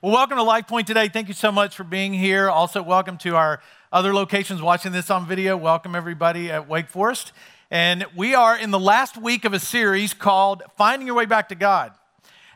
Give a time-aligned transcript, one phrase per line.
[0.00, 1.08] Well, welcome to Life Point today.
[1.08, 2.48] Thank you so much for being here.
[2.48, 3.60] Also, welcome to our
[3.90, 5.56] other locations watching this on video.
[5.56, 7.32] Welcome, everybody at Wake Forest.
[7.68, 11.48] And we are in the last week of a series called Finding Your Way Back
[11.48, 11.90] to God.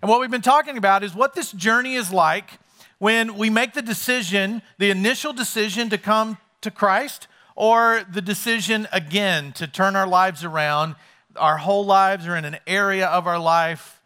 [0.00, 2.60] And what we've been talking about is what this journey is like
[3.00, 8.86] when we make the decision, the initial decision to come to Christ, or the decision
[8.92, 10.94] again to turn our lives around,
[11.34, 14.00] our whole lives or in an area of our life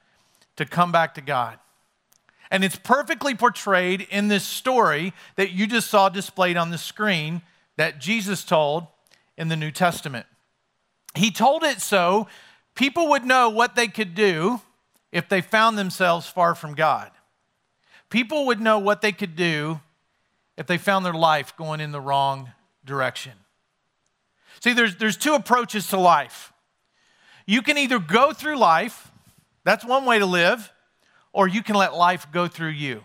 [0.56, 1.58] to come back to God.
[2.50, 7.42] And it's perfectly portrayed in this story that you just saw displayed on the screen
[7.76, 8.86] that Jesus told
[9.36, 10.26] in the New Testament.
[11.14, 12.28] He told it so
[12.74, 14.60] people would know what they could do
[15.12, 17.10] if they found themselves far from God.
[18.10, 19.80] People would know what they could do
[20.56, 22.52] if they found their life going in the wrong
[22.84, 23.32] direction.
[24.60, 26.52] See, there's, there's two approaches to life.
[27.46, 29.10] You can either go through life,
[29.64, 30.72] that's one way to live,
[31.32, 33.04] or you can let life go through you.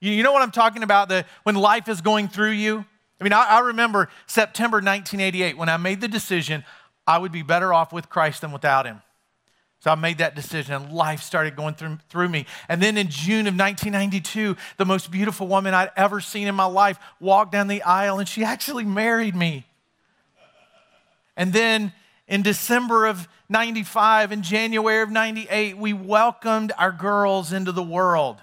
[0.00, 1.08] You know what I'm talking about?
[1.08, 2.84] The, when life is going through you?
[3.20, 6.64] I mean, I, I remember September 1988 when I made the decision
[7.06, 9.00] I would be better off with Christ than without him.
[9.82, 12.46] So I made that decision and life started going through, through me.
[12.68, 16.66] And then in June of 1992, the most beautiful woman I'd ever seen in my
[16.66, 19.66] life walked down the aisle and she actually married me.
[21.36, 21.92] And then
[22.28, 28.38] in December of 95 in January of 98, we welcomed our girls into the world.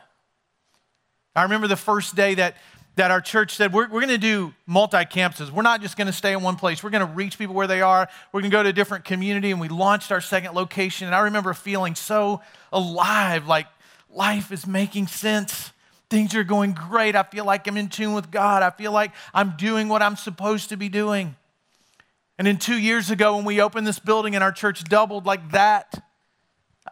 [1.35, 2.55] I remember the first day that,
[2.95, 5.49] that our church said, We're, we're going to do multi campuses.
[5.49, 6.83] We're not just going to stay in one place.
[6.83, 8.07] We're going to reach people where they are.
[8.31, 9.49] We're going to go to a different community.
[9.51, 11.07] And we launched our second location.
[11.07, 13.65] And I remember feeling so alive, like
[14.11, 15.71] life is making sense.
[16.11, 17.15] Things are going great.
[17.15, 18.61] I feel like I'm in tune with God.
[18.61, 21.35] I feel like I'm doing what I'm supposed to be doing.
[22.39, 25.51] And then two years ago, when we opened this building and our church doubled like
[25.51, 26.01] that,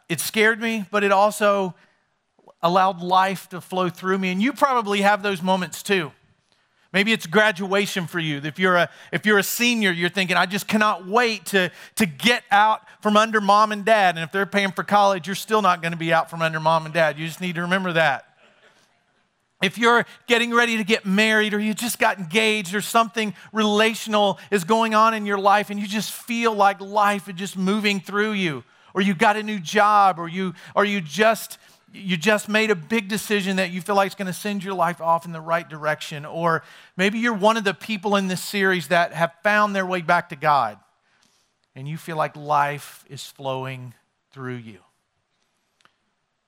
[0.09, 1.73] it scared me, but it also
[2.61, 4.29] allowed life to flow through me.
[4.29, 6.11] And you probably have those moments too.
[6.91, 8.41] Maybe it's graduation for you.
[8.43, 12.05] If you're a, if you're a senior, you're thinking, I just cannot wait to, to
[12.05, 14.15] get out from under mom and dad.
[14.15, 16.59] And if they're paying for college, you're still not going to be out from under
[16.59, 17.17] mom and dad.
[17.17, 18.26] You just need to remember that
[19.61, 24.39] if you're getting ready to get married or you just got engaged or something relational
[24.51, 27.99] is going on in your life and you just feel like life is just moving
[27.99, 28.63] through you
[28.93, 31.57] or you got a new job or you or you just
[31.93, 34.73] you just made a big decision that you feel like it's going to send your
[34.73, 36.61] life off in the right direction or
[36.95, 40.29] maybe you're one of the people in this series that have found their way back
[40.29, 40.77] to God
[41.75, 43.93] and you feel like life is flowing
[44.31, 44.79] through you.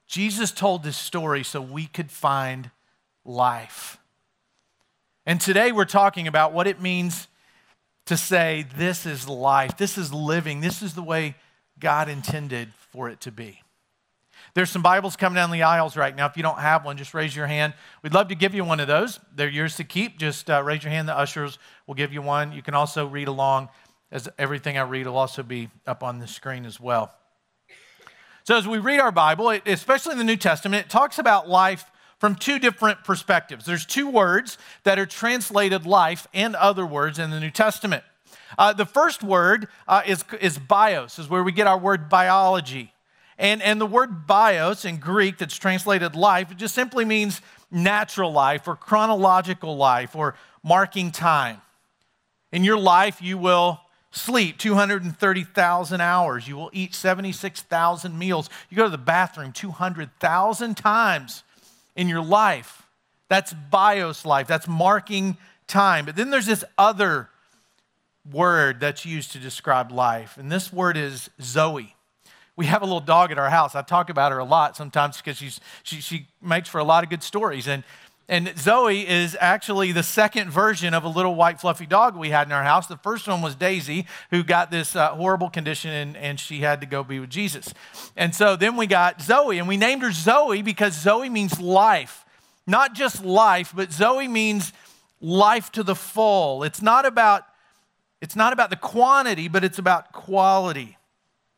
[0.06, 2.72] Jesus told this story so we could find
[3.30, 4.00] life.
[5.26, 7.28] And today we're talking about what it means
[8.08, 11.36] to say, This is life, this is living, this is the way
[11.80, 13.62] God intended for it to be.
[14.56, 16.26] There's some Bibles coming down the aisles right now.
[16.26, 17.76] If you don't have one, just raise your hand.
[18.02, 19.20] We'd love to give you one of those.
[19.36, 20.18] They're yours to keep.
[20.18, 21.08] Just uh, raise your hand.
[21.08, 22.52] The ushers will give you one.
[22.52, 23.70] You can also read along,
[24.12, 27.14] as everything I read will also be up on the screen as well.
[28.44, 31.86] So, as we read our Bible, especially in the New Testament, it talks about life
[32.20, 33.66] from two different perspectives.
[33.66, 38.04] There's two words that are translated life and other words in the New Testament.
[38.58, 42.94] Uh, the first word uh, is, is bios, is where we get our word biology.
[43.38, 47.42] And, and the word bios in Greek that's translated life, it just simply means
[47.72, 51.62] natural life or chronological life or marking time.
[52.52, 53.80] In your life, you will
[54.12, 56.48] sleep 230,000 hours.
[56.48, 58.50] You will eat 76,000 meals.
[58.70, 61.44] You go to the bathroom 200,000 times
[62.00, 62.88] in your life.
[63.28, 65.38] That's bios life, that's marking
[65.68, 66.06] time.
[66.06, 67.30] But then there's this other
[68.32, 71.96] word that's used to describe life, and this word is Zoe.
[72.56, 73.76] We have a little dog at our house.
[73.76, 77.04] I talk about her a lot sometimes because she's, she, she makes for a lot
[77.04, 77.68] of good stories.
[77.68, 77.84] And
[78.30, 82.48] and Zoe is actually the second version of a little white fluffy dog we had
[82.48, 82.86] in our house.
[82.86, 86.80] The first one was Daisy, who got this uh, horrible condition and, and she had
[86.82, 87.74] to go be with Jesus.
[88.16, 92.24] And so then we got Zoe, and we named her Zoe because Zoe means life.
[92.68, 94.74] Not just life, but Zoe means
[95.20, 96.64] life to the full.
[96.64, 97.46] It's not about,
[98.22, 100.98] it's not about the quantity, but it's about quality.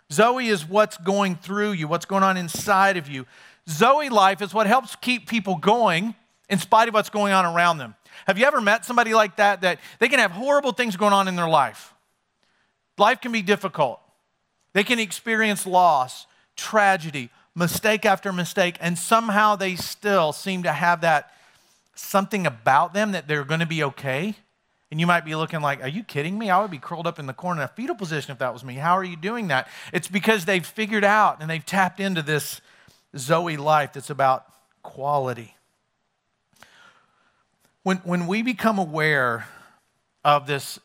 [0.10, 3.26] Zoe is what's going through you, what's going on inside of you.
[3.68, 6.16] Zoe life is what helps keep people going
[6.52, 7.96] in spite of what's going on around them.
[8.28, 11.28] Have you ever met somebody like that that they can have horrible things going on
[11.28, 11.94] in their life?
[12.98, 14.00] Life can be difficult.
[14.74, 21.02] They can experience loss, tragedy, mistake after mistake, and somehow they still seem to have
[21.02, 21.32] that
[21.96, 24.36] something about them that they're going to be okay.
[24.92, 26.50] And you might be looking like, Are you kidding me?
[26.50, 28.64] I would be curled up in the corner in a fetal position if that was
[28.64, 28.76] me.
[28.76, 29.70] How are you doing that?
[29.94, 32.60] It's because they've figured out and they've tapped into this
[33.18, 34.46] Zoe life that's about
[34.84, 35.56] quality.
[37.84, 39.48] When, when we become aware
[40.24, 40.80] of this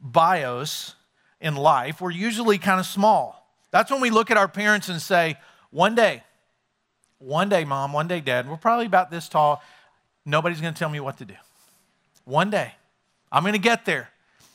[0.00, 0.94] bios
[1.40, 3.46] in life, we're usually kind of small.
[3.70, 5.36] That's when we look at our parents and say,
[5.70, 6.22] one day,
[7.18, 9.62] one day, mom, one day, dad, we're probably about this tall.
[10.24, 11.34] Nobody's going to tell me what to do.
[12.24, 12.72] One day,
[13.32, 14.10] I'm going to get there.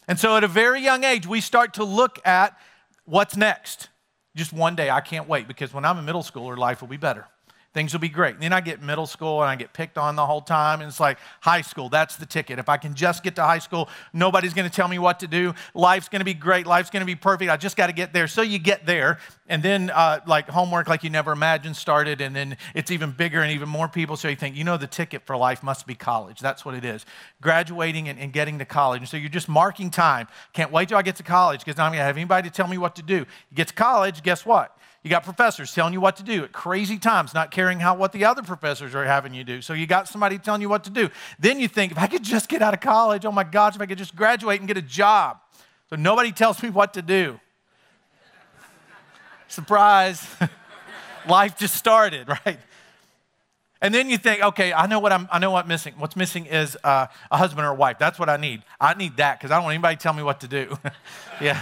[0.08, 2.58] And so at a very young age, we start to look at
[3.06, 3.90] what's next.
[4.36, 6.98] Just one day, I can't wait because when I'm in middle schooler, life will be
[6.98, 7.28] better
[7.74, 8.36] things will be great.
[8.36, 10.80] And then I get middle school and I get picked on the whole time.
[10.82, 12.60] And it's like high school, that's the ticket.
[12.60, 15.28] If I can just get to high school, nobody's going to tell me what to
[15.28, 15.54] do.
[15.74, 16.68] Life's going to be great.
[16.68, 17.50] Life's going to be perfect.
[17.50, 18.28] I just got to get there.
[18.28, 19.18] So you get there.
[19.48, 22.22] And then, uh, like, homework like you never imagined started.
[22.22, 24.16] And then it's even bigger and even more people.
[24.16, 26.40] So you think, you know, the ticket for life must be college.
[26.40, 27.06] That's what it is
[27.42, 29.02] graduating and, and getting to college.
[29.02, 30.28] And so you're just marking time.
[30.54, 32.68] Can't wait till I get to college because I'm going to have anybody to tell
[32.68, 33.16] me what to do.
[33.18, 34.78] You get to college, guess what?
[35.04, 38.14] You got professors telling you what to do at crazy times, not caring how what
[38.14, 39.62] the other professors are having you do.
[39.62, 41.10] So you got somebody telling you what to do.
[41.38, 43.82] Then you think, if I could just get out of college, oh my gosh, if
[43.82, 45.40] I could just graduate and get a job.
[45.90, 47.38] So nobody tells me what to do.
[49.50, 50.26] Surprise.
[51.28, 52.60] Life just started, right?
[53.82, 55.96] And then you think, okay, I know what I'm, I know what I'm missing.
[55.98, 58.00] What's missing is uh, a husband or a wife.
[58.00, 58.64] That's what I need.
[58.80, 60.78] I need that because I don't want anybody to tell me what to do.
[61.42, 61.62] yeah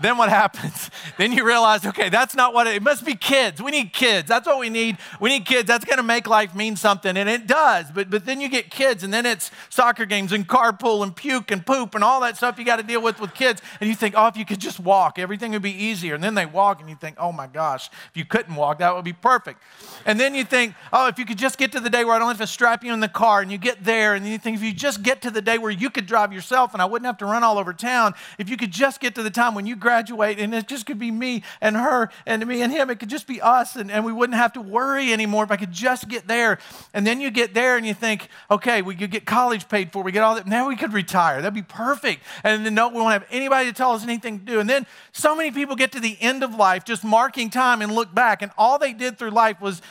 [0.00, 0.90] then what happens?
[1.16, 3.62] Then you realize, okay, that's not what it, it, must be kids.
[3.62, 4.26] We need kids.
[4.26, 4.96] That's what we need.
[5.20, 5.68] We need kids.
[5.68, 7.16] That's going to make life mean something.
[7.16, 7.90] And it does.
[7.92, 11.52] But, but then you get kids, and then it's soccer games and carpool and puke
[11.52, 13.62] and poop and all that stuff you got to deal with with kids.
[13.80, 16.16] And you think, oh, if you could just walk, everything would be easier.
[16.16, 18.94] And then they walk, and you think, oh my gosh, if you couldn't walk, that
[18.94, 19.62] would be perfect.
[20.04, 22.18] And then you think, oh, if you could just get to the day where I
[22.18, 24.56] don't have to strap you in the car, and you get there, and you think,
[24.56, 27.06] if you just get to the day where you could drive yourself and I wouldn't
[27.06, 29.66] have to run all over town, if you could just get to the time when
[29.66, 32.90] you graduate and it just could be me and her and me and him.
[32.90, 35.56] It could just be us and, and we wouldn't have to worry anymore if I
[35.56, 36.58] could just get there.
[36.92, 40.02] And then you get there and you think, okay, we could get college paid for,
[40.02, 40.48] we get all that.
[40.48, 41.40] Now we could retire.
[41.40, 42.24] That'd be perfect.
[42.42, 44.60] And then no, we won't have anybody to tell us anything to do.
[44.60, 47.92] And then so many people get to the end of life just marking time and
[47.92, 49.82] look back, and all they did through life was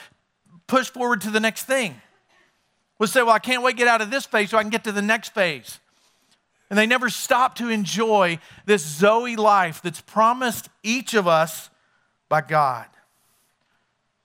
[0.68, 2.02] push forward to the next thing.
[3.00, 4.70] Was say, well, I can't wait to get out of this phase so I can
[4.70, 5.80] get to the next phase.
[6.74, 11.70] And they never stop to enjoy this Zoe life that's promised each of us
[12.30, 12.88] by God.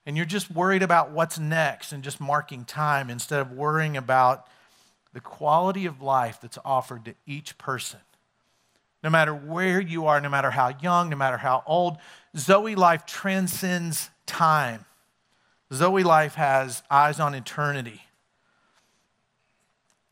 [0.06, 4.46] And you're just worried about what's next and just marking time instead of worrying about
[5.12, 8.00] the quality of life that's offered to each person.
[9.04, 11.98] No matter where you are, no matter how young, no matter how old,
[12.34, 14.86] Zoe life transcends time.
[15.70, 18.07] Zoe life has eyes on eternity.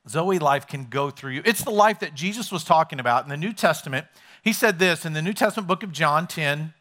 [0.08, 1.42] Zoe life can go through you.
[1.44, 4.06] It's the life that Jesus was talking about in the New Testament.
[4.42, 6.74] He said this in the New Testament book of John 10,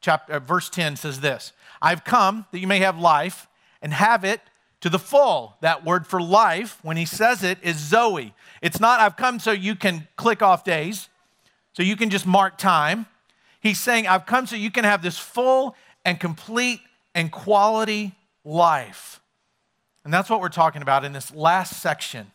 [0.00, 1.52] chapter, uh, verse 10 says this
[1.82, 3.48] I've come that you may have life
[3.82, 4.40] and have it
[4.80, 5.56] to the full.
[5.60, 8.34] That word for life, when he says it, is Zoe.
[8.62, 11.08] It's not, I've come so you can click off days,
[11.72, 13.06] so you can just mark time.
[13.60, 15.74] He's saying, I've come so you can have this full
[16.04, 16.80] and complete
[17.14, 18.12] and quality
[18.44, 19.20] life.
[20.04, 22.30] And that's what we're talking about in this last section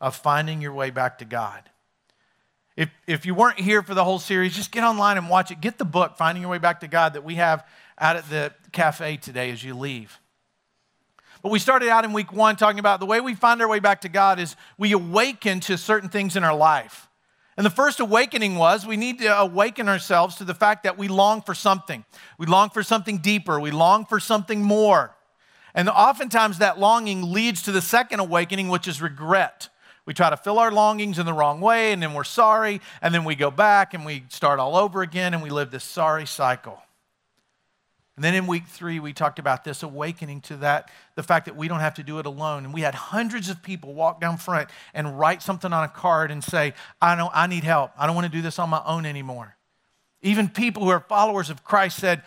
[0.00, 1.70] of finding your way back to God.
[2.76, 5.60] If, if you weren't here for the whole series, just get online and watch it.
[5.60, 7.66] Get the book, Finding Your Way Back to God, that we have
[7.98, 10.20] out at the cafe today as you leave.
[11.42, 13.78] But we started out in week one talking about the way we find our way
[13.78, 17.08] back to God is we awaken to certain things in our life.
[17.56, 21.08] And the first awakening was we need to awaken ourselves to the fact that we
[21.08, 22.04] long for something.
[22.36, 23.58] We long for something deeper.
[23.58, 25.16] We long for something more.
[25.74, 29.70] And oftentimes that longing leads to the second awakening, which is regret.
[30.06, 33.12] We try to fill our longings in the wrong way, and then we're sorry, and
[33.12, 36.26] then we go back and we start all over again, and we live this sorry
[36.26, 36.80] cycle.
[38.16, 41.56] And then in week three, we talked about this awakening to that, the fact that
[41.56, 42.64] we don't have to do it alone.
[42.64, 46.30] And we had hundreds of people walk down front and write something on a card
[46.30, 46.72] and say,
[47.02, 47.90] I know I need help.
[47.98, 49.56] I don't want to do this on my own anymore.
[50.22, 52.22] Even people who are followers of Christ said,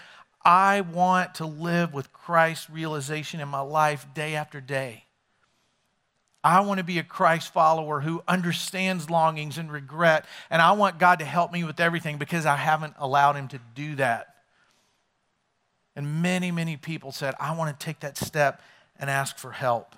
[0.46, 5.06] I want to live with Christ's realization in my life day after day.
[6.44, 10.98] I want to be a Christ follower who understands longings and regret, and I want
[10.98, 14.36] God to help me with everything because I haven't allowed Him to do that.
[15.96, 18.62] And many, many people said, I want to take that step
[18.98, 19.96] and ask for help.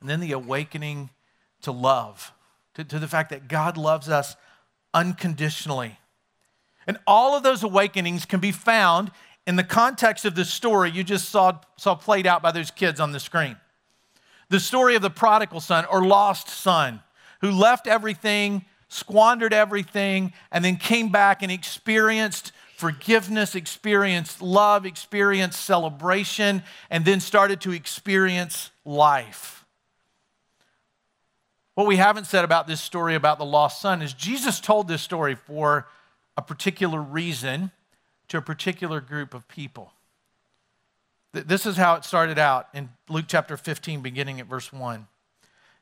[0.00, 1.10] And then the awakening
[1.60, 2.32] to love,
[2.74, 4.34] to, to the fact that God loves us
[4.94, 5.98] unconditionally.
[6.86, 9.10] And all of those awakenings can be found
[9.46, 12.98] in the context of the story you just saw, saw played out by those kids
[12.98, 13.56] on the screen
[14.52, 17.00] the story of the prodigal son or lost son
[17.40, 25.64] who left everything, squandered everything, and then came back and experienced forgiveness, experienced love, experienced
[25.64, 29.64] celebration, and then started to experience life.
[31.74, 35.00] what we haven't said about this story about the lost son is Jesus told this
[35.00, 35.88] story for
[36.36, 37.70] a particular reason
[38.28, 39.94] to a particular group of people.
[41.32, 45.06] This is how it started out in Luke chapter 15, beginning at verse 1.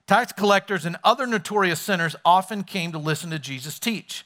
[0.07, 4.25] Tax collectors and other notorious sinners often came to listen to Jesus teach.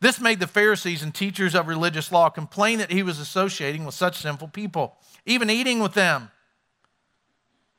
[0.00, 3.94] This made the Pharisees and teachers of religious law complain that he was associating with
[3.94, 6.30] such sinful people, even eating with them.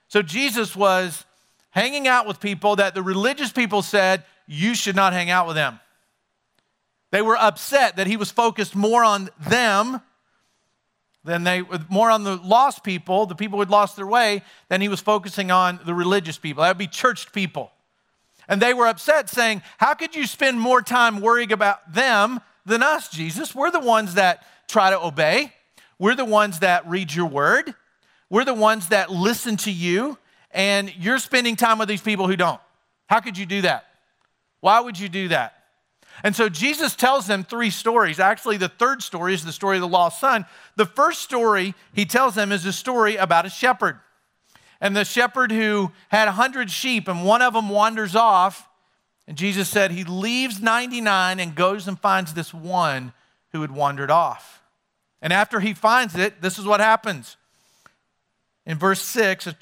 [0.07, 1.25] So Jesus was
[1.71, 5.57] hanging out with people that the religious people said, you should not hang out with
[5.57, 5.79] them.
[7.11, 10.01] They were upset that he was focused more on them
[11.27, 14.79] than they more on the lost people, the people who had lost their way, than
[14.79, 16.63] he was focusing on the religious people.
[16.63, 17.71] That would be churched people.
[18.47, 22.81] And they were upset, saying, How could you spend more time worrying about them than
[22.81, 23.53] us, Jesus?
[23.53, 25.53] We're the ones that try to obey.
[25.99, 27.75] We're the ones that read your word.
[28.29, 30.17] We're the ones that listen to you.
[30.51, 32.61] And you're spending time with these people who don't.
[33.07, 33.85] How could you do that?
[34.61, 35.56] Why would you do that?
[36.23, 38.19] And so Jesus tells them three stories.
[38.19, 40.45] Actually, the third story is the story of the lost son.
[40.75, 43.99] The first story he tells them is a story about a shepherd.
[44.81, 48.67] And the shepherd who had a 100 sheep and one of them wanders off.
[49.27, 53.13] And Jesus said he leaves 99 and goes and finds this one
[53.51, 54.61] who had wandered off.
[55.21, 57.37] And after he finds it, this is what happens.
[58.65, 59.55] In verse 6 of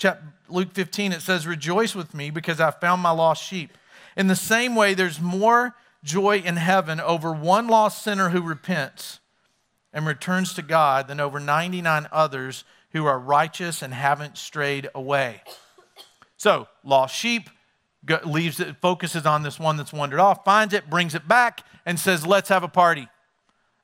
[0.49, 3.77] Luke 15, it says, Rejoice with me because I found my lost sheep.
[4.17, 9.19] In the same way, there's more joy in heaven over one lost sinner who repents
[9.91, 15.41] and returns to God than over 99 others who are righteous and haven't strayed away.
[16.37, 17.49] So, lost sheep
[18.25, 21.99] leaves it, focuses on this one that's wandered off, finds it, brings it back, and
[21.99, 23.07] says, Let's have a party.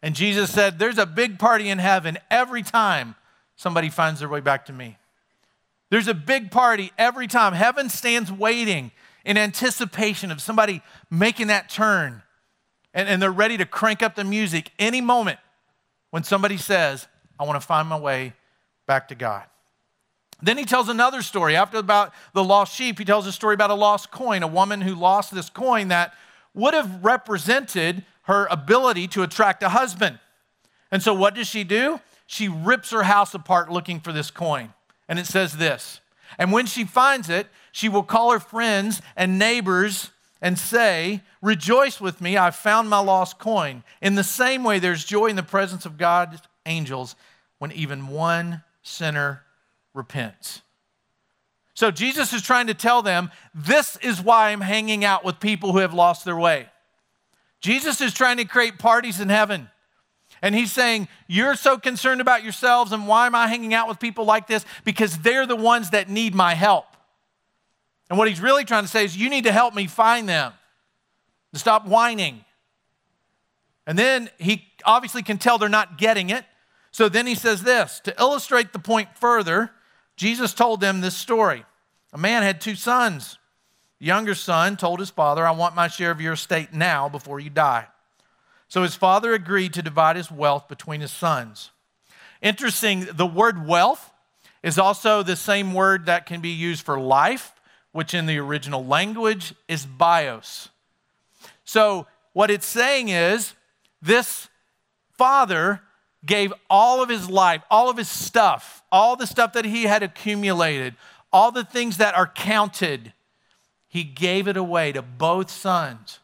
[0.03, 3.15] And Jesus said, There's a big party in heaven every time
[3.55, 4.97] somebody finds their way back to me.
[5.89, 7.53] There's a big party every time.
[7.53, 8.91] Heaven stands waiting
[9.25, 12.23] in anticipation of somebody making that turn.
[12.93, 15.39] And, and they're ready to crank up the music any moment
[16.09, 17.07] when somebody says,
[17.39, 18.33] I want to find my way
[18.85, 19.43] back to God.
[20.41, 21.55] Then he tells another story.
[21.55, 24.81] After about the lost sheep, he tells a story about a lost coin, a woman
[24.81, 26.13] who lost this coin that
[26.53, 30.19] would have represented her ability to attract a husband.
[30.91, 31.99] And so what does she do?
[32.25, 34.73] She rips her house apart looking for this coin.
[35.07, 36.01] And it says this
[36.37, 40.11] And when she finds it, she will call her friends and neighbors
[40.41, 43.83] and say, Rejoice with me, I've found my lost coin.
[44.01, 47.15] In the same way, there's joy in the presence of God's angels
[47.59, 49.43] when even one sinner
[49.93, 50.61] repents.
[51.73, 55.71] So Jesus is trying to tell them, This is why I'm hanging out with people
[55.71, 56.67] who have lost their way.
[57.59, 59.69] Jesus is trying to create parties in heaven.
[60.41, 63.99] And he's saying, You're so concerned about yourselves, and why am I hanging out with
[63.99, 64.65] people like this?
[64.83, 66.85] Because they're the ones that need my help.
[68.11, 70.51] And what he's really trying to say is, you need to help me find them.
[71.53, 72.43] To stop whining.
[73.87, 76.43] And then he obviously can tell they're not getting it.
[76.91, 79.71] So then he says this to illustrate the point further,
[80.17, 81.63] Jesus told them this story.
[82.11, 83.37] A man had two sons.
[83.99, 87.39] The younger son told his father, I want my share of your estate now before
[87.39, 87.87] you die.
[88.67, 91.71] So his father agreed to divide his wealth between his sons.
[92.41, 94.11] Interesting, the word wealth
[94.63, 97.53] is also the same word that can be used for life
[97.91, 100.69] which in the original language is bios.
[101.65, 103.53] So, what it's saying is
[104.01, 104.47] this
[105.17, 105.81] father
[106.25, 110.03] gave all of his life, all of his stuff, all the stuff that he had
[110.03, 110.95] accumulated,
[111.33, 113.13] all the things that are counted,
[113.87, 116.19] he gave it away to both sons.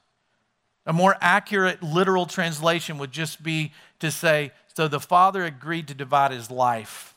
[0.86, 5.94] A more accurate literal translation would just be to say, so the father agreed to
[5.94, 7.16] divide his life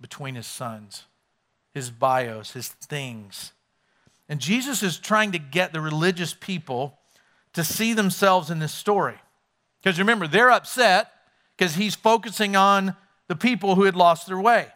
[0.00, 1.04] between his sons,
[1.72, 3.52] his bios, his things.
[4.28, 6.98] And Jesus is trying to get the religious people
[7.52, 9.16] to see themselves in this story.
[9.82, 11.10] Because remember, they're upset
[11.56, 12.96] because he's focusing on
[13.28, 14.68] the people who had lost their way.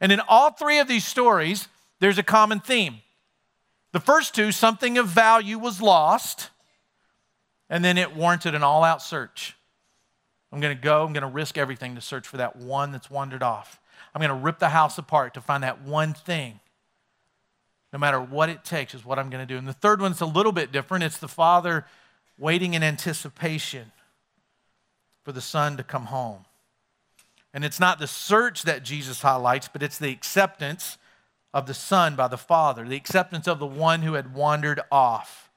[0.00, 1.68] And in all three of these stories,
[2.00, 2.98] there's a common theme.
[3.92, 6.50] The first two, something of value was lost,
[7.70, 9.56] and then it warranted an all out search.
[10.52, 13.10] I'm going to go, I'm going to risk everything to search for that one that's
[13.10, 13.80] wandered off.
[14.14, 16.60] I'm going to rip the house apart to find that one thing
[17.96, 19.56] no matter what it takes, is what I'm going to do.
[19.56, 21.02] And the third one's a little bit different.
[21.02, 21.86] It's the father
[22.36, 23.90] waiting in anticipation
[25.24, 26.44] for the son to come home.
[27.54, 30.98] And it's not the search that Jesus highlights, but it's the acceptance
[31.54, 35.50] of the son by the father, the acceptance of the one who had wandered off.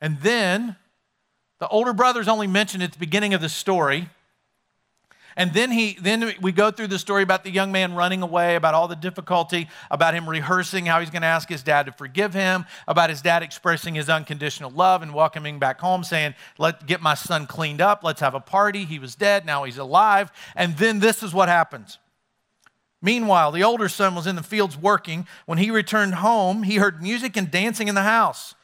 [0.00, 0.74] And then
[1.60, 4.08] the older brother is only mentioned at the beginning of the story.
[5.38, 8.56] And then he then we go through the story about the young man running away,
[8.56, 11.92] about all the difficulty, about him rehearsing how he's going to ask his dad to
[11.92, 16.86] forgive him, about his dad expressing his unconditional love and welcoming back home saying, "Let
[16.86, 18.84] get my son cleaned up, let's have a party.
[18.84, 21.98] He was dead, now he's alive." And then this is what happens.
[23.00, 25.24] Meanwhile, the older son was in the fields working.
[25.46, 28.56] When he returned home, he heard music and dancing in the house.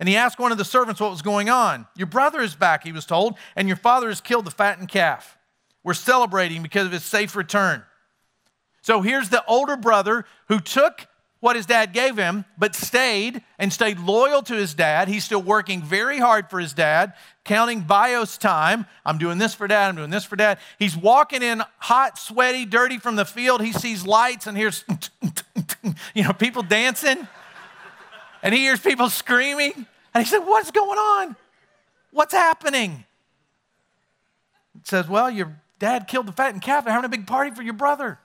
[0.00, 1.86] And he asked one of the servants what was going on.
[1.94, 5.36] Your brother is back, he was told, and your father has killed the fattened calf.
[5.84, 7.82] We're celebrating because of his safe return.
[8.82, 11.06] So here's the older brother who took
[11.42, 15.08] what his dad gave him, but stayed and stayed loyal to his dad.
[15.08, 18.86] He's still working very hard for his dad, counting bios time.
[19.04, 20.58] I'm doing this for dad, I'm doing this for dad.
[20.78, 23.60] He's walking in hot, sweaty, dirty from the field.
[23.60, 24.84] He sees lights and hears,
[26.14, 27.26] you know, people dancing.
[28.44, 29.86] And he hears people screaming.
[30.14, 31.36] And he said, What's going on?
[32.12, 33.04] What's happening?
[34.76, 36.84] It says, Well, your dad killed the fattened calf.
[36.84, 38.20] They're having a big party for your brother.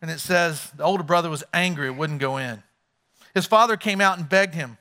[0.00, 2.62] And it says the older brother was angry, it wouldn't go in.
[3.34, 4.78] His father came out and begged him,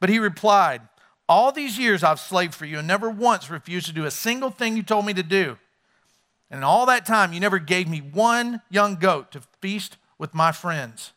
[0.00, 0.82] but he replied,
[1.26, 4.50] All these years I've slaved for you and never once refused to do a single
[4.50, 5.56] thing you told me to do.
[6.50, 10.34] And in all that time, you never gave me one young goat to feast with
[10.34, 11.14] my friends.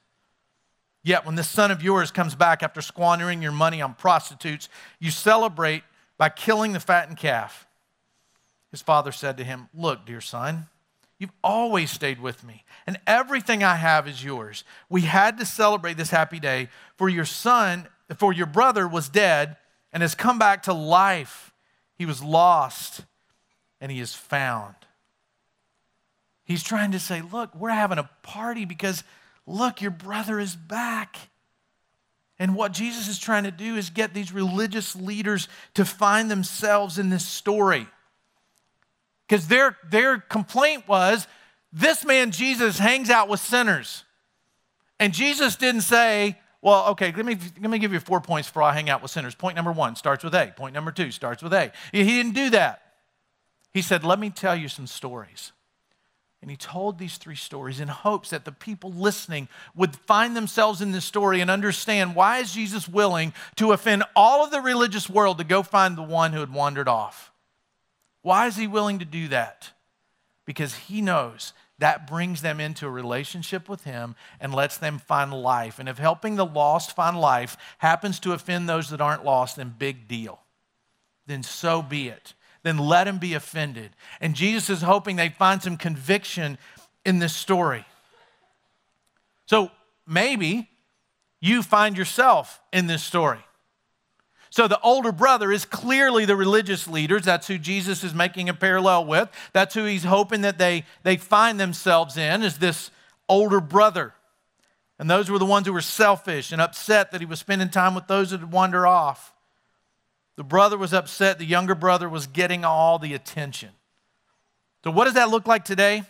[1.04, 4.70] Yet when this son of yours comes back after squandering your money on prostitutes,
[5.02, 5.84] you celebrate
[6.18, 7.67] by killing the fattened calf.
[8.72, 10.68] His father said to him, Look, dear son,
[11.20, 14.64] You've always stayed with me, and everything I have is yours.
[14.88, 19.58] We had to celebrate this happy day, for your son, for your brother was dead
[19.92, 21.52] and has come back to life.
[21.96, 23.04] He was lost
[23.82, 24.76] and he is found.
[26.44, 29.04] He's trying to say, Look, we're having a party because,
[29.48, 31.18] look, your brother is back.
[32.40, 37.00] And what Jesus is trying to do is get these religious leaders to find themselves
[37.00, 37.88] in this story.
[39.28, 41.28] Because their, their complaint was
[41.74, 44.04] this man, Jesus, hangs out with sinners.
[45.00, 48.64] And Jesus didn't say, well, okay, let me, let me give you four points for
[48.64, 49.36] I hang out with sinners.
[49.36, 50.54] Point number one starts with A.
[50.56, 51.72] Point number two starts with A.
[51.92, 52.82] He didn't do that.
[53.74, 55.52] He said, let me tell you some stories.
[56.42, 60.82] And he told these three stories in hopes that the people listening would find themselves
[60.82, 65.10] in this story and understand why is Jesus willing to offend all of the religious
[65.10, 67.32] world to go find the one who had wandered off.
[68.28, 69.72] Why is he willing to do that?
[70.44, 75.32] Because he knows that brings them into a relationship with him and lets them find
[75.32, 75.80] life.
[75.80, 79.74] And if helping the lost find life happens to offend those that aren't lost, then
[79.80, 80.42] big deal.
[81.26, 82.34] Then so be it.
[82.64, 83.92] Then let them be offended.
[84.20, 86.58] And Jesus is hoping they find some conviction
[87.06, 87.86] in this story.
[89.46, 89.72] So
[90.06, 90.70] maybe
[91.40, 93.40] you find yourself in this story.
[94.50, 97.24] So the older brother is clearly the religious leaders.
[97.24, 99.30] That's who Jesus is making a parallel with.
[99.54, 102.92] That's who he's hoping that they, they find themselves in, is this
[103.28, 104.14] older brother.
[105.00, 107.94] And those were the ones who were selfish and upset that he was spending time
[107.94, 109.34] with those that had wandered off.
[110.38, 113.70] The brother was upset, the younger brother was getting all the attention.
[114.84, 116.04] So, what does that look like today?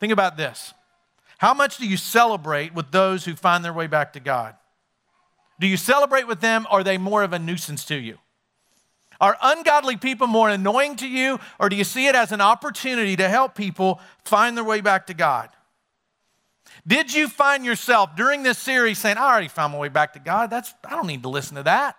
[0.00, 0.74] Think about this.
[1.38, 4.56] How much do you celebrate with those who find their way back to God?
[5.62, 6.66] Do you celebrate with them?
[6.72, 8.18] Or are they more of a nuisance to you?
[9.20, 13.14] Are ungodly people more annoying to you, or do you see it as an opportunity
[13.14, 15.50] to help people find their way back to God?
[16.84, 20.18] Did you find yourself during this series saying, I already found my way back to
[20.18, 20.50] God?
[20.50, 21.96] That's, I don't need to listen to that.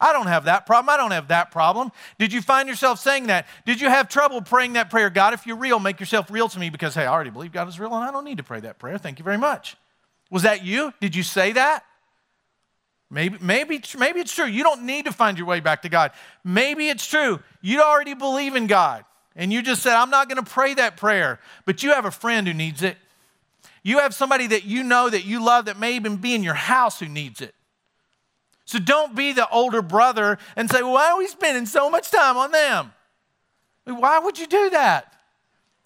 [0.00, 0.88] I don't have that problem.
[0.92, 1.92] I don't have that problem.
[2.18, 3.46] Did you find yourself saying that?
[3.66, 5.10] Did you have trouble praying that prayer?
[5.10, 7.68] God, if you're real, make yourself real to me because, hey, I already believe God
[7.68, 8.98] is real and I don't need to pray that prayer.
[8.98, 9.76] Thank you very much.
[10.28, 10.92] Was that you?
[11.00, 11.84] Did you say that?
[13.10, 14.46] Maybe, maybe, maybe it's true.
[14.46, 16.12] You don't need to find your way back to God.
[16.44, 17.40] Maybe it's true.
[17.60, 19.04] You already believe in God.
[19.34, 21.40] And you just said, I'm not going to pray that prayer.
[21.64, 22.96] But you have a friend who needs it.
[23.82, 26.54] You have somebody that you know that you love that may even be in your
[26.54, 27.54] house who needs it.
[28.64, 32.36] So don't be the older brother and say, why are we spending so much time
[32.36, 32.92] on them?
[33.84, 35.12] Why would you do that?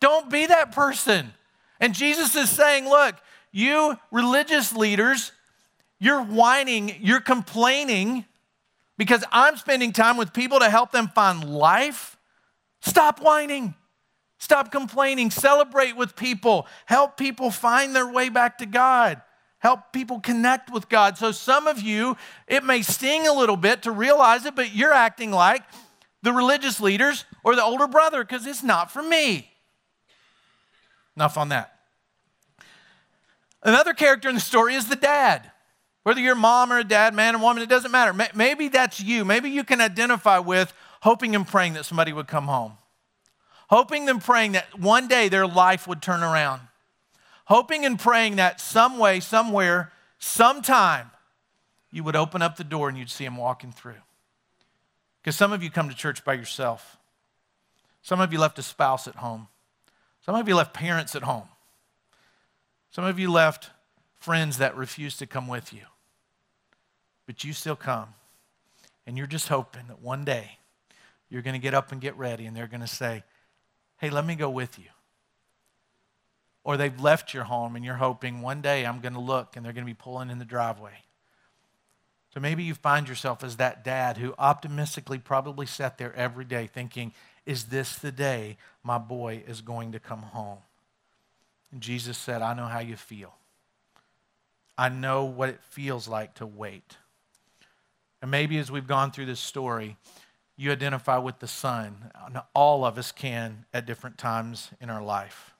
[0.00, 1.32] Don't be that person.
[1.80, 3.14] And Jesus is saying, look,
[3.52, 5.32] you religious leaders,
[6.04, 8.26] you're whining, you're complaining
[8.98, 12.18] because I'm spending time with people to help them find life.
[12.82, 13.74] Stop whining.
[14.38, 15.30] Stop complaining.
[15.30, 16.66] Celebrate with people.
[16.84, 19.22] Help people find their way back to God.
[19.60, 21.16] Help people connect with God.
[21.16, 24.92] So, some of you, it may sting a little bit to realize it, but you're
[24.92, 25.62] acting like
[26.22, 29.50] the religious leaders or the older brother because it's not for me.
[31.16, 31.78] Enough on that.
[33.62, 35.50] Another character in the story is the dad.
[36.04, 38.14] Whether you're mom or a dad, man or woman, it doesn't matter.
[38.34, 39.24] Maybe that's you.
[39.24, 42.76] Maybe you can identify with hoping and praying that somebody would come home.
[43.68, 46.60] hoping and praying that one day their life would turn around,
[47.46, 51.10] hoping and praying that some way, somewhere, sometime,
[51.90, 54.02] you would open up the door and you'd see them walking through.
[55.20, 56.98] Because some of you come to church by yourself.
[58.02, 59.48] Some of you left a spouse at home.
[60.24, 61.48] Some of you left parents at home.
[62.90, 63.70] Some of you left
[64.18, 65.82] friends that refused to come with you.
[67.26, 68.08] But you still come.
[69.06, 70.58] And you're just hoping that one day
[71.28, 73.24] you're going to get up and get ready and they're going to say,
[73.98, 74.86] Hey, let me go with you.
[76.62, 79.64] Or they've left your home and you're hoping one day I'm going to look and
[79.64, 81.04] they're going to be pulling in the driveway.
[82.32, 86.68] So maybe you find yourself as that dad who optimistically probably sat there every day
[86.72, 87.12] thinking,
[87.46, 90.58] Is this the day my boy is going to come home?
[91.70, 93.34] And Jesus said, I know how you feel.
[94.76, 96.96] I know what it feels like to wait.
[98.24, 99.98] And maybe as we've gone through this story,
[100.56, 102.10] you identify with the son.
[102.54, 105.52] All of us can at different times in our life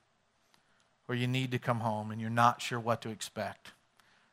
[1.05, 3.73] where you need to come home and you're not sure what to expect.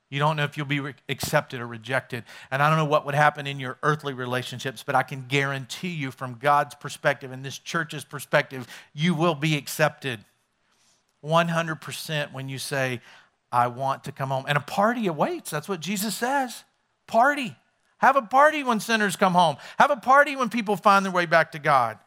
[0.09, 2.25] You don't know if you'll be re- accepted or rejected.
[2.51, 5.91] And I don't know what would happen in your earthly relationships, but I can guarantee
[5.91, 10.25] you, from God's perspective and this church's perspective, you will be accepted
[11.23, 13.03] 100% when you say,
[13.53, 14.47] I want to come home.
[14.49, 15.51] And a party awaits.
[15.51, 16.65] That's what Jesus says.
[17.07, 17.57] Party.
[18.03, 19.57] Have a party when sinners come home.
[19.79, 21.99] Have a party when people find their way back to God.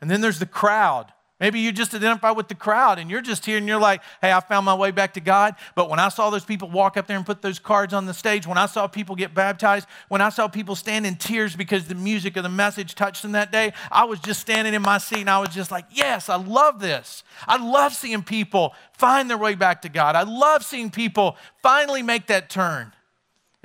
[0.00, 1.12] And then there's the crowd.
[1.38, 4.32] Maybe you just identify with the crowd and you're just here and you're like, hey,
[4.32, 5.54] I found my way back to God.
[5.74, 8.14] But when I saw those people walk up there and put those cards on the
[8.14, 11.88] stage, when I saw people get baptized, when I saw people stand in tears because
[11.88, 14.96] the music of the message touched them that day, I was just standing in my
[14.96, 17.22] seat and I was just like, yes, I love this.
[17.46, 20.16] I love seeing people find their way back to God.
[20.16, 22.94] I love seeing people finally make that turn.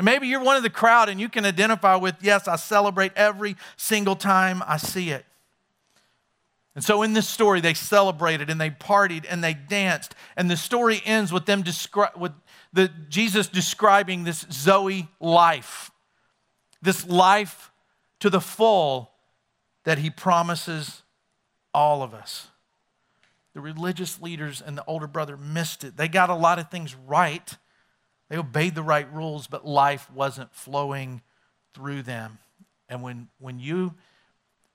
[0.02, 3.12] And maybe you're one of the crowd and you can identify with, yes, I celebrate
[3.16, 5.28] every single time I see it.
[6.74, 10.16] And so in this story, they celebrated and they partied and they danced.
[10.36, 12.32] And the story ends with them descri- with
[12.74, 15.92] the, Jesus describing this Zoe life,
[16.82, 17.72] this life
[18.22, 19.12] to the full
[19.84, 21.04] that he promises
[21.76, 22.48] all of us.
[23.54, 25.96] The religious leaders and the older brother missed it.
[25.96, 27.56] They got a lot of things right.
[28.32, 31.22] They obeyed the right rules, but life wasn't flowing
[31.74, 32.38] through them.
[32.88, 33.94] And when, when, you,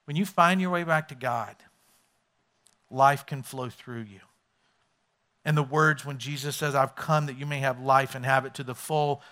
[0.04, 1.56] when you find your way back to God,
[2.90, 4.20] life can flow through you.
[5.42, 8.44] And the words when Jesus says, I've come that you may have life and have
[8.44, 9.22] it to the full,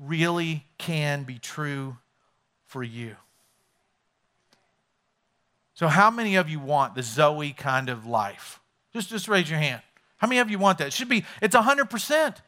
[0.00, 1.98] really can be true
[2.66, 3.14] for you.
[5.74, 8.58] So, how many of you want the Zoe kind of life?
[8.92, 9.82] Just, just raise your hand.
[10.16, 10.88] How many of you want that?
[10.88, 12.38] It should be, it's 100%.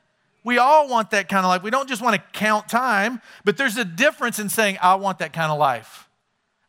[0.42, 1.62] We all want that kind of life.
[1.62, 5.18] We don't just want to count time, but there's a difference in saying, I want
[5.18, 6.09] that kind of life,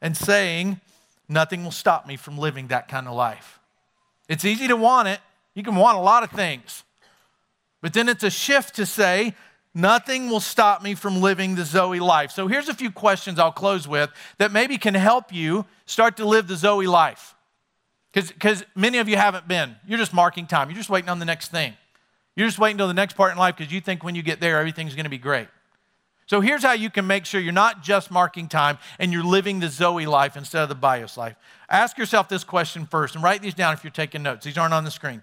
[0.02, 0.82] and saying,
[1.30, 3.60] nothing will stop me from living that kind of life.
[4.28, 5.20] It's easy to want it.
[5.54, 6.84] You can want a lot of things.
[7.82, 9.36] But then it's a shift to say,
[9.74, 12.32] nothing will stop me from living the Zoe life.
[12.32, 16.26] So here's a few questions I'll close with that maybe can help you start to
[16.26, 17.36] live the Zoe life.
[18.14, 19.78] Because many of you haven't been.
[19.88, 21.74] You're just marking time, you're just waiting on the next thing.
[22.42, 24.40] You're just waiting until the next part in life because you think when you get
[24.42, 25.48] there, everything's going to be great.
[26.26, 29.60] So here's how you can make sure you're not just marking time and you're living
[29.60, 31.36] the Zoe life instead of the bios life.
[31.70, 34.44] Ask yourself this question first and write these down if you're taking notes.
[34.44, 35.22] These aren't on the screen.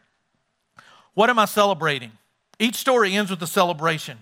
[1.14, 2.12] What am I celebrating?
[2.60, 4.18] Each story ends with a celebration,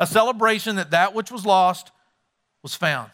[0.00, 1.90] a celebration that that which was lost
[2.62, 3.10] was found.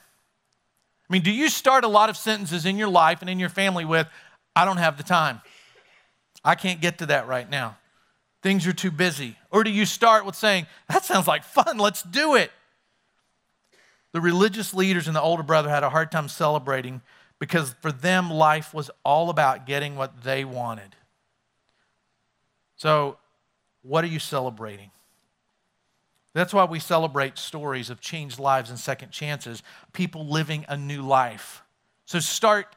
[1.11, 3.49] I mean, do you start a lot of sentences in your life and in your
[3.49, 4.07] family with,
[4.55, 5.41] I don't have the time?
[6.45, 7.79] I can't get to that right now.
[8.45, 9.39] Things are too busy.
[9.51, 12.53] Or do you start with saying, That sounds like fun, let's do it?
[14.13, 17.01] The religious leaders and the older brother had a hard time celebrating
[17.39, 20.95] because for them, life was all about getting what they wanted.
[22.77, 23.17] So,
[23.81, 24.91] what are you celebrating?
[26.35, 29.63] That's why we celebrate stories of changed lives and second chances,
[29.95, 31.63] people living a new life.
[32.05, 32.77] So, start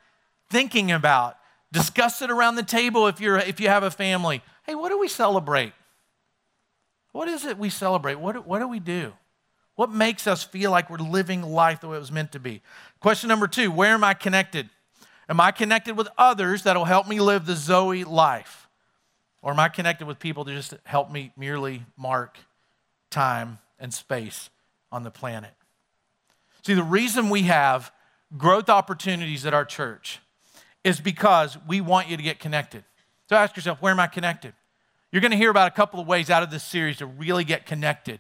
[0.49, 1.36] thinking about,
[1.73, 4.41] discuss it around the table if, you're, if you have a family.
[4.67, 5.73] Hey, what do we celebrate?
[7.13, 8.15] What is it we celebrate?
[8.15, 9.13] What, what do we do?
[9.75, 12.62] What makes us feel like we're living life the way it was meant to be?
[12.99, 14.69] Question number two Where am I connected?
[15.30, 18.67] Am I connected with others that'll help me live the Zoe life?
[19.41, 22.38] Or am I connected with people that just help me merely mark
[23.10, 24.49] time and space
[24.91, 25.51] on the planet?
[26.63, 27.91] See, the reason we have
[28.38, 30.19] growth opportunities at our church
[30.84, 32.84] is because we want you to get connected.
[33.30, 34.53] So ask yourself, where am I connected?
[35.12, 37.43] You're going to hear about a couple of ways out of this series to really
[37.43, 38.20] get connected.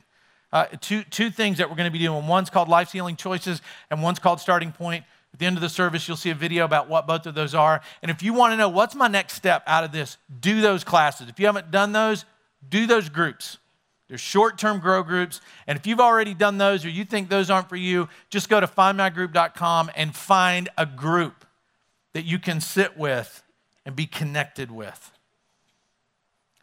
[0.53, 2.25] Uh, two, two things that we're going to be doing.
[2.27, 5.03] One's called Life's Healing Choices, and one's called Starting Point.
[5.33, 7.53] At the end of the service, you'll see a video about what both of those
[7.53, 7.81] are.
[8.01, 10.85] And if you want to know what's my next step out of this, do those
[10.85, 11.27] classes.
[11.27, 12.23] If you haven't done those,
[12.67, 13.57] do those groups.
[14.07, 15.41] They're short term grow groups.
[15.67, 18.59] And if you've already done those or you think those aren't for you, just go
[18.61, 21.45] to findmygroup.com and find a group
[22.13, 23.43] that you can sit with
[23.85, 25.11] and be connected with.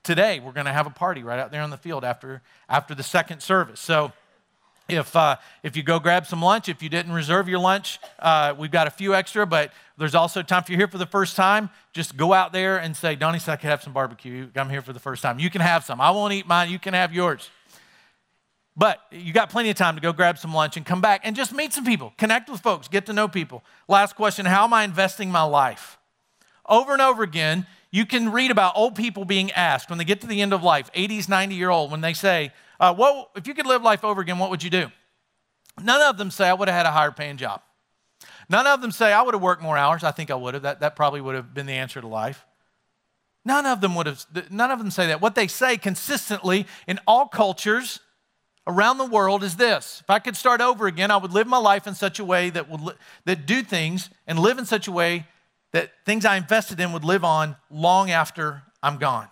[0.05, 2.95] Today, we're going to have a party right out there on the field after, after
[2.95, 3.81] the second service.
[3.81, 4.13] So,
[4.87, 8.55] if, uh, if you go grab some lunch, if you didn't reserve your lunch, uh,
[8.59, 11.37] we've got a few extra, but there's also time if you're here for the first
[11.37, 14.47] time, just go out there and say, Donnie said I could have some barbecue.
[14.55, 15.39] I'm here for the first time.
[15.39, 16.03] You can have some.
[16.03, 16.71] I won't eat mine.
[16.71, 17.49] You can have yours.
[18.77, 21.35] But you got plenty of time to go grab some lunch and come back and
[21.35, 23.65] just meet some people, connect with folks, get to know people.
[23.89, 25.97] Last question How am I investing my life?
[26.69, 30.21] Over and over again, you can read about old people being asked when they get
[30.23, 32.93] to the end of life, 80s, 90 year old, when they say, uh,
[33.37, 34.91] if you could live life over again, what would you do?
[35.81, 37.63] None of them say, I would have had a higher paying job.
[38.49, 40.03] None of them say, I would have worked more hours.
[40.03, 40.65] I think I would have.
[40.65, 42.45] That, that probably would have been the answer to life.
[43.45, 45.21] None of them would have, none of them say that.
[45.21, 48.01] What they say consistently in all cultures
[48.67, 50.01] around the world is this.
[50.03, 52.51] If I could start over again, I would live my life in such a way
[52.51, 55.29] that would that do things and live in such a way
[55.75, 59.27] that things I invested in would live on long after I'm gone.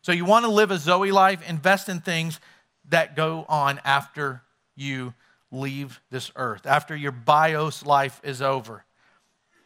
[0.00, 2.40] So you want to live a Zoe life, invest in things
[2.88, 4.40] that go on after
[4.74, 5.12] you
[5.52, 8.86] leave this earth, after your bios life is over.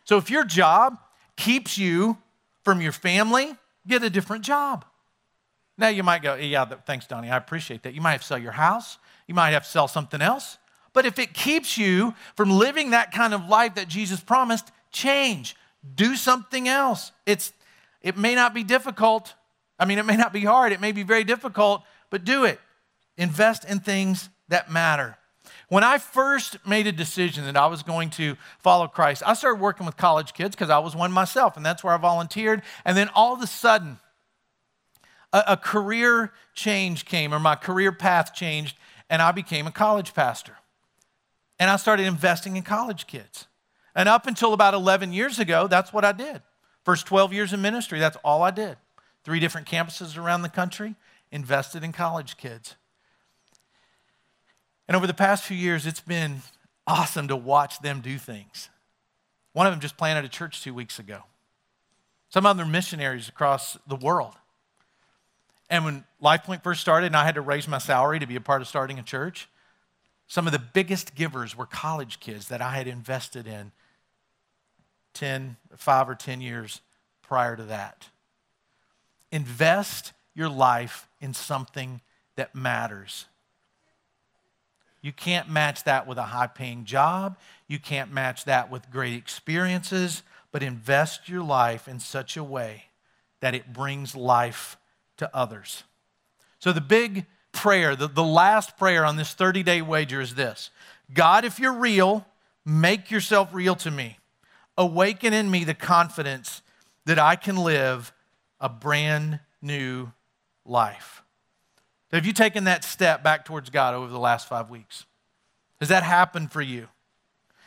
[0.03, 0.99] So if your job
[1.37, 2.19] keeps you
[2.65, 3.55] from your family,
[3.87, 4.85] get a different job.
[5.79, 7.95] Now you might go, yeah, thanks, Donnie, I appreciate that.
[7.95, 10.59] You might have to sell your house, you might have to sell something else.
[10.93, 15.55] But if it keeps you from living that kind of life that Jesus promised, change.
[15.95, 17.13] Do something else.
[17.27, 17.53] It's,
[18.01, 19.35] it may not be difficult.
[19.79, 20.73] I mean, it may not be hard.
[20.73, 22.61] It may be very difficult, but do it.
[23.17, 25.17] Invest in things that matter.
[25.69, 29.61] When I first made a decision that I was going to follow Christ, I started
[29.61, 32.63] working with college kids because I was one myself, and that's where I volunteered.
[32.85, 33.99] And then all of a sudden,
[35.33, 38.77] a, a, career change came, or my career path changed,
[39.11, 40.57] and I became a college pastor.
[41.59, 43.47] And I started investing in college kids.
[43.95, 46.43] And up until about 11 years ago, that's what I did.
[46.85, 48.77] First 12 years in ministry, that's all I did.
[49.23, 50.97] Three different campuses around the country,
[51.31, 52.77] invested in college kids.
[54.87, 56.43] And over the past few years, it's been
[56.87, 58.69] awesome to watch them do things.
[59.53, 61.23] One of them just planted a church two weeks ago.
[62.29, 64.35] Some other missionaries across the world.
[65.71, 68.41] And when LifePoint first started and I had to raise my salary to be a
[68.41, 69.49] part of starting a church,
[70.27, 73.73] some of the biggest givers were college kids that I had invested in
[75.15, 76.81] 10, five or 10 years
[77.23, 78.09] prior to that.
[79.33, 82.01] Invest your life in something
[82.37, 83.27] that matters.
[85.01, 87.37] You can't match that with a high paying job.
[87.69, 92.85] You can't match that with great experiences, but invest your life in such a way
[93.41, 94.77] that it brings life
[95.19, 95.85] to others.
[96.59, 100.71] So, the big prayer, the, the last prayer on this 30 day wager is this
[101.13, 102.27] God, if you're real,
[102.65, 104.19] make yourself real to me.
[104.77, 106.63] Awaken in me the confidence
[107.07, 108.13] that I can live
[108.61, 110.13] a brand new
[110.65, 111.23] life.
[112.13, 115.05] Have you taken that step back towards God over the last five weeks?
[115.81, 116.89] Has that happened for you?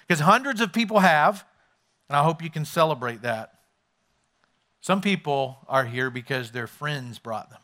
[0.07, 1.45] Because hundreds of people have,
[2.09, 3.53] and I hope you can celebrate that.
[4.79, 7.59] Some people are here because their friends brought them.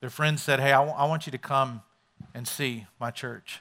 [0.00, 1.82] Their friends said, Hey, I, w- I want you to come
[2.34, 3.60] and see my church.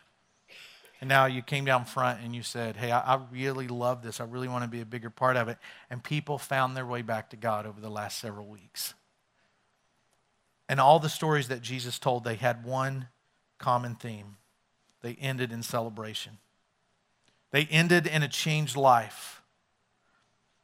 [1.06, 4.20] And now you came down front and you said, Hey, I, I really love this.
[4.20, 5.60] I really want to be a bigger part of it.
[5.92, 8.96] And people found their way back to God over the last several weeks.
[10.68, 13.10] And all the stories that Jesus told, they had one
[13.60, 14.38] common theme.
[15.02, 16.40] They ended in celebration.
[17.52, 19.44] They ended in a changed life.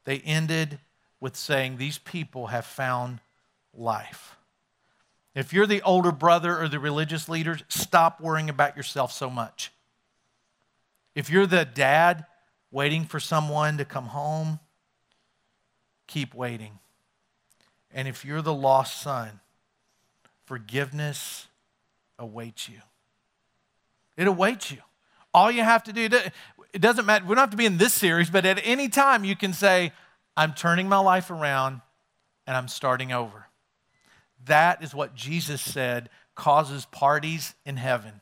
[0.06, 0.80] They ended
[1.20, 3.20] with saying, These people have found
[3.76, 4.38] life.
[5.36, 9.72] If you're the older brother or the religious leaders, stop worrying about yourself so much.
[11.16, 12.26] If you're the dad
[12.72, 14.60] waiting for someone to come home,
[16.08, 16.80] keep waiting.
[17.94, 19.42] And if you're the lost son,
[20.46, 21.48] forgiveness
[22.18, 22.80] awaits you.
[24.16, 24.78] It awaits you.
[25.34, 26.10] All you have to do,
[26.74, 29.24] it doesn't matter, we don't have to be in this series, but at any time
[29.24, 29.92] you can say,
[30.36, 31.82] I'm turning my life around
[32.48, 33.48] and I'm starting over.
[34.46, 38.22] That is what Jesus said causes parties in heaven.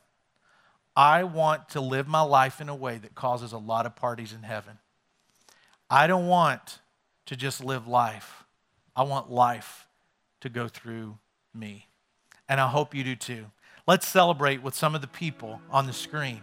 [0.99, 4.33] I want to live my life in a way that causes a lot of parties
[4.33, 4.79] in heaven.
[5.89, 6.79] I don't want
[7.27, 8.43] to just live life.
[8.97, 9.87] I want life
[10.41, 11.17] to go through
[11.53, 11.87] me.
[12.49, 13.45] And I hope you do too.
[13.87, 16.41] Let's celebrate with some of the people on the screen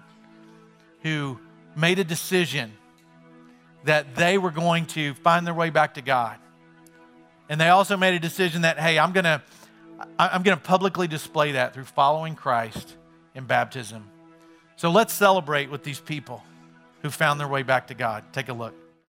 [1.02, 1.38] who
[1.76, 2.72] made a decision
[3.84, 6.38] that they were going to find their way back to God.
[7.50, 9.42] And they also made a decision that, hey, I'm going to.
[10.18, 12.96] I'm going to publicly display that through following Christ
[13.34, 14.10] in baptism
[14.76, 16.42] so let's celebrate with these people
[17.02, 18.24] who found their way back to God.
[18.32, 18.74] Take a look.